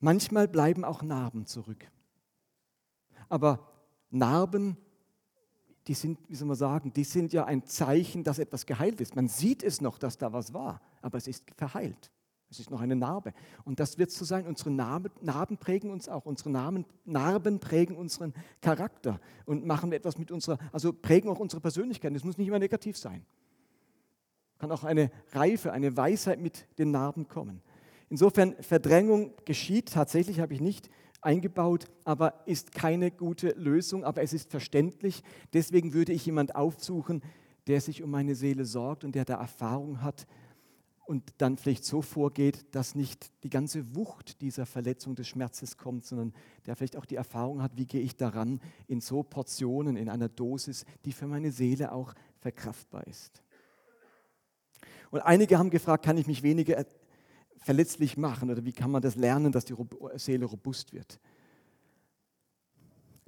[0.00, 1.86] manchmal bleiben auch Narben zurück.
[3.28, 3.68] Aber
[4.10, 4.76] Narben,
[5.86, 9.16] die sind, wie soll man sagen, die sind ja ein Zeichen, dass etwas geheilt ist.
[9.16, 12.10] Man sieht es noch, dass da was war, aber es ist verheilt.
[12.48, 13.32] Es ist noch eine Narbe.
[13.64, 14.46] Und das wird so sein.
[14.46, 16.26] Unsere Narben, Narben prägen uns auch.
[16.26, 21.60] Unsere Namen, Narben prägen unseren Charakter und machen etwas mit unserer, also prägen auch unsere
[21.60, 22.14] Persönlichkeit.
[22.14, 23.26] Das muss nicht immer negativ sein.
[24.58, 27.62] Kann auch eine Reife, eine Weisheit mit den Narben kommen.
[28.08, 30.90] Insofern, Verdrängung geschieht tatsächlich, habe ich nicht
[31.20, 35.22] eingebaut, aber ist keine gute Lösung, aber es ist verständlich.
[35.52, 37.22] Deswegen würde ich jemand aufsuchen,
[37.66, 40.26] der sich um meine Seele sorgt und der da Erfahrung hat,
[41.06, 46.04] und dann vielleicht so vorgeht, dass nicht die ganze Wucht dieser Verletzung des Schmerzes kommt,
[46.04, 46.34] sondern
[46.66, 50.28] der vielleicht auch die Erfahrung hat, wie gehe ich daran in so Portionen, in einer
[50.28, 53.42] Dosis, die für meine Seele auch verkraftbar ist.
[55.12, 56.84] Und einige haben gefragt, kann ich mich weniger
[57.66, 59.74] verletzlich machen oder wie kann man das lernen, dass die
[60.14, 61.18] Seele robust wird?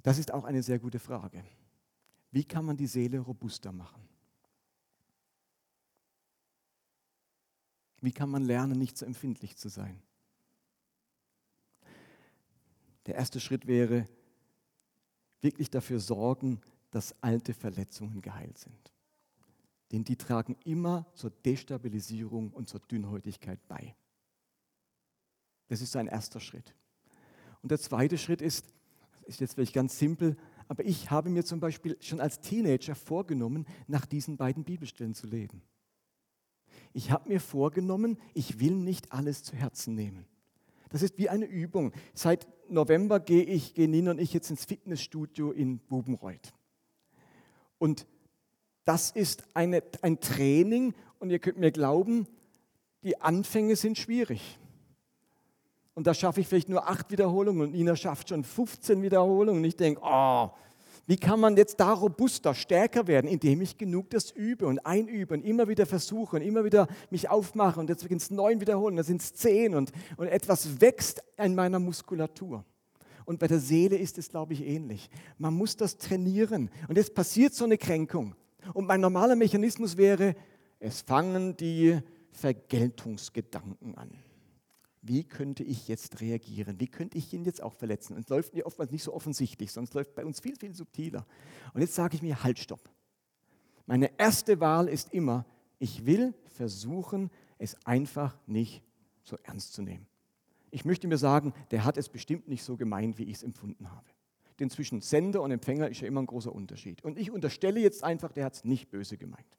[0.01, 1.43] Das ist auch eine sehr gute Frage.
[2.31, 4.01] Wie kann man die Seele robuster machen?
[7.99, 10.01] Wie kann man lernen, nicht so empfindlich zu sein?
[13.07, 14.07] Der erste Schritt wäre,
[15.41, 18.93] wirklich dafür sorgen, dass alte Verletzungen geheilt sind.
[19.91, 23.97] Denn die tragen immer zur Destabilisierung und zur Dünnhäutigkeit bei.
[25.69, 26.75] Das ist ein erster Schritt.
[27.61, 28.65] Und der zweite Schritt ist,
[29.25, 30.35] ist jetzt vielleicht ganz simpel,
[30.67, 35.27] aber ich habe mir zum Beispiel schon als Teenager vorgenommen, nach diesen beiden Bibelstellen zu
[35.27, 35.61] leben.
[36.91, 40.25] ich habe mir vorgenommen, ich will nicht alles zu Herzen nehmen.
[40.89, 41.93] Das ist wie eine Übung.
[42.13, 46.53] Seit November gehe ich, gehen Nina und ich jetzt ins Fitnessstudio in Bubenreuth.
[47.77, 48.07] Und
[48.85, 52.27] das ist eine, ein Training und ihr könnt mir glauben,
[53.03, 54.59] die Anfänge sind schwierig.
[55.93, 59.61] Und da schaffe ich vielleicht nur acht Wiederholungen und Nina schafft schon 15 Wiederholungen.
[59.61, 60.49] Und ich denke, oh,
[61.09, 65.33] wie kann man jetzt da robuster, stärker werden, indem ich genug das übe und einübe
[65.33, 68.97] und immer wieder versuche und immer wieder mich aufmache und jetzt beginnt es neun Wiederholungen,
[68.97, 72.63] dann sind es zehn und, und etwas wächst in meiner Muskulatur.
[73.25, 75.09] Und bei der Seele ist es, glaube ich, ähnlich.
[75.39, 76.69] Man muss das trainieren.
[76.87, 78.35] Und jetzt passiert so eine Kränkung.
[78.75, 80.35] Und mein normaler Mechanismus wäre,
[80.79, 81.99] es fangen die
[82.31, 84.11] Vergeltungsgedanken an
[85.01, 86.79] wie könnte ich jetzt reagieren?
[86.79, 88.15] Wie könnte ich ihn jetzt auch verletzen?
[88.15, 91.25] Und es läuft mir oftmals nicht so offensichtlich, es läuft bei uns viel, viel subtiler.
[91.73, 92.89] Und jetzt sage ich mir, halt, stopp.
[93.85, 95.45] Meine erste Wahl ist immer,
[95.79, 98.83] ich will versuchen, es einfach nicht
[99.23, 100.05] so ernst zu nehmen.
[100.71, 103.89] Ich möchte mir sagen, der hat es bestimmt nicht so gemeint, wie ich es empfunden
[103.91, 104.07] habe.
[104.59, 107.03] Denn zwischen Sender und Empfänger ist ja immer ein großer Unterschied.
[107.03, 109.58] Und ich unterstelle jetzt einfach, der hat es nicht böse gemeint.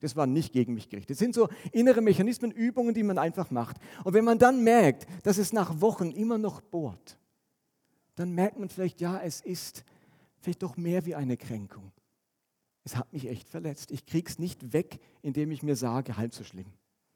[0.00, 1.10] Das war nicht gegen mich gerichtet.
[1.10, 3.76] Das sind so innere Mechanismen, Übungen, die man einfach macht.
[4.04, 7.18] Und wenn man dann merkt, dass es nach Wochen immer noch bohrt,
[8.16, 9.84] dann merkt man vielleicht, ja, es ist
[10.40, 11.90] vielleicht doch mehr wie eine Kränkung.
[12.84, 13.90] Es hat mich echt verletzt.
[13.90, 16.66] Ich kriege es nicht weg, indem ich mir sage, halb so schlimm.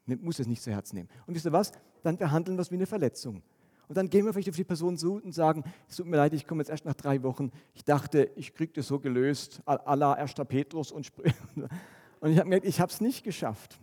[0.07, 1.09] Ich muss es nicht zu Herzen nehmen.
[1.27, 1.71] Und wisst ihr was?
[2.01, 3.43] Dann behandeln wir es wie eine Verletzung.
[3.87, 6.33] Und dann gehen wir vielleicht auf die Person zu und sagen, es tut mir leid,
[6.33, 7.51] ich komme jetzt erst nach drei Wochen.
[7.73, 10.35] Ich dachte, ich kriege das so gelöst, à la 1.
[10.47, 11.11] Petrus und
[12.19, 13.79] Und ich habe gemerkt, ich habe es nicht geschafft.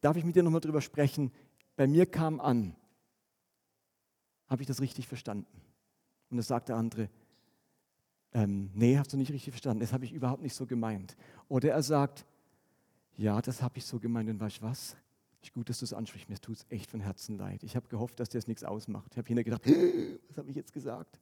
[0.00, 1.32] Darf ich mit dir nochmal drüber sprechen?
[1.76, 2.76] Bei mir kam an,
[4.48, 5.60] habe ich das richtig verstanden?
[6.30, 7.08] Und das sagt der andere,
[8.32, 11.16] ähm, nee, hast du nicht richtig verstanden, das habe ich überhaupt nicht so gemeint.
[11.48, 12.26] Oder er sagt,
[13.16, 14.96] ja, das habe ich so gemeint und weißt du was?
[15.52, 17.62] Gut, dass du es ansprichst, mir tut es echt von Herzen leid.
[17.62, 19.12] Ich habe gehofft, dass dir das nichts ausmacht.
[19.12, 19.66] Ich habe hinterher gedacht,
[20.28, 21.20] was habe ich jetzt gesagt?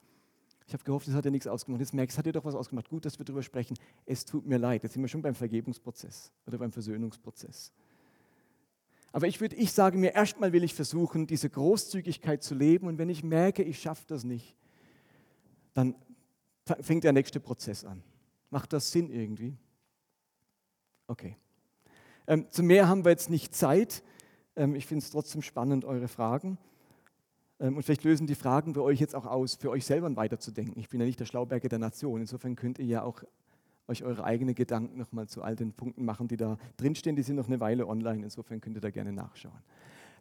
[0.66, 1.81] Ich habe gehofft, es hat dir nichts ausgemacht.
[1.81, 2.88] Jetzt merkst du, es hat dir doch was ausgemacht.
[2.88, 3.77] Gut, dass wir darüber sprechen.
[4.07, 4.83] Es tut mir leid.
[4.83, 7.72] Jetzt sind wir schon beim Vergebungsprozess oder beim Versöhnungsprozess.
[9.12, 12.87] Aber ich, würde, ich sage mir, erstmal will ich versuchen, diese Großzügigkeit zu leben.
[12.87, 14.57] Und wenn ich merke, ich schaffe das nicht,
[15.75, 15.94] dann
[16.81, 18.03] fängt der nächste Prozess an.
[18.51, 19.57] Macht das Sinn irgendwie?
[21.07, 21.37] Okay.
[22.27, 24.03] Ähm, zu mehr haben wir jetzt nicht Zeit.
[24.57, 26.57] Ähm, ich finde es trotzdem spannend, eure Fragen.
[27.62, 30.79] Ähm, und vielleicht lösen die Fragen für euch jetzt auch aus, für euch selber weiterzudenken.
[30.79, 32.20] Ich bin ja nicht der Schlauberger der Nation.
[32.20, 33.22] Insofern könnt ihr ja auch
[33.88, 37.16] euch eure eigenen Gedanken nochmal zu all den Punkten machen, die da drinstehen.
[37.16, 38.25] Die sind noch eine Weile online.
[38.25, 39.59] Insofern könnt ihr da gerne nachschauen.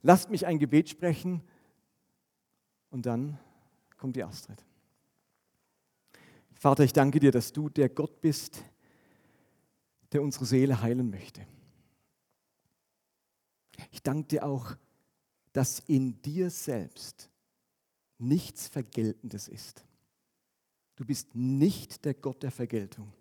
[0.03, 1.41] Lasst mich ein Gebet sprechen
[2.89, 3.37] und dann
[3.97, 4.63] kommt die Astrid.
[6.53, 8.63] Vater, ich danke dir, dass du der Gott bist,
[10.11, 11.41] der unsere Seele heilen möchte.
[13.91, 14.75] Ich danke dir auch,
[15.53, 17.30] dass in dir selbst
[18.21, 19.85] nichts Vergeltendes ist.
[20.95, 23.11] Du bist nicht der Gott der Vergeltung.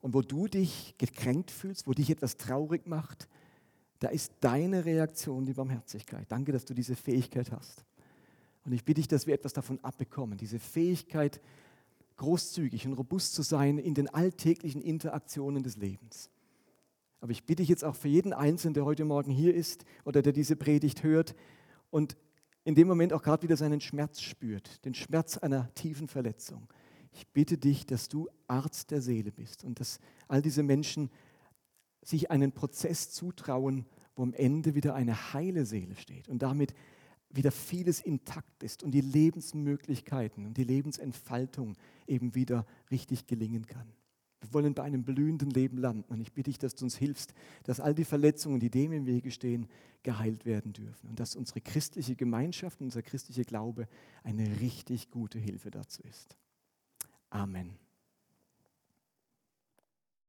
[0.00, 3.28] Und wo du dich gekränkt fühlst, wo dich etwas traurig macht,
[3.98, 6.26] da ist deine Reaktion die Barmherzigkeit.
[6.30, 7.84] Danke, dass du diese Fähigkeit hast.
[8.64, 11.40] Und ich bitte dich, dass wir etwas davon abbekommen, diese Fähigkeit,
[12.16, 16.30] großzügig und robust zu sein in den alltäglichen Interaktionen des Lebens.
[17.20, 20.22] Aber ich bitte dich jetzt auch für jeden Einzelnen, der heute Morgen hier ist oder
[20.22, 21.34] der diese Predigt hört
[21.90, 22.16] und
[22.64, 26.68] in dem Moment auch gerade wieder seinen Schmerz spürt, den Schmerz einer tiefen Verletzung.
[27.12, 31.10] Ich bitte dich, dass du Arzt der Seele bist und dass all diese Menschen
[32.02, 36.74] sich einen Prozess zutrauen, wo am Ende wieder eine heile Seele steht und damit
[37.30, 43.92] wieder vieles intakt ist und die Lebensmöglichkeiten und die Lebensentfaltung eben wieder richtig gelingen kann.
[44.40, 46.04] Wir wollen bei einem blühenden Leben landen.
[46.08, 49.06] Und ich bitte dich, dass du uns hilfst, dass all die Verletzungen, die dem im
[49.06, 49.68] Wege stehen,
[50.02, 51.08] geheilt werden dürfen.
[51.08, 53.86] Und dass unsere christliche Gemeinschaft, unser christlicher Glaube
[54.22, 56.36] eine richtig gute Hilfe dazu ist.
[57.28, 57.89] Amen.